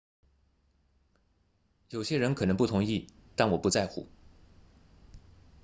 [1.91, 3.05] 有些人可能不同意
[3.35, 4.09] 但我不在乎